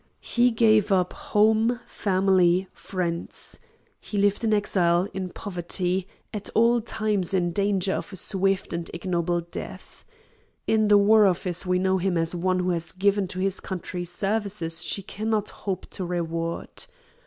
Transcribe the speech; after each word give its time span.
He 0.23 0.49
gave 0.49 0.91
up 0.91 1.13
home, 1.13 1.79
family, 1.85 2.67
friends. 2.73 3.59
He 3.99 4.17
lived 4.17 4.43
in 4.43 4.51
exile, 4.51 5.07
in 5.13 5.29
poverty, 5.29 6.07
at 6.33 6.49
all 6.55 6.81
times 6.81 7.35
in 7.35 7.51
danger 7.51 7.93
of 7.93 8.11
a 8.11 8.15
swift 8.15 8.73
and 8.73 8.89
ignoble 8.95 9.41
death. 9.41 10.03
In 10.65 10.87
the 10.87 10.97
War 10.97 11.27
Office 11.27 11.67
we 11.67 11.77
know 11.77 11.99
him 11.99 12.17
as 12.17 12.33
one 12.33 12.61
who 12.61 12.71
has 12.71 12.93
given 12.93 13.27
to 13.27 13.37
his 13.37 13.59
country 13.59 14.03
services 14.03 14.83
she 14.83 15.03
cannot 15.03 15.49
hope 15.51 15.85
to 15.91 16.03
reward. 16.03 16.87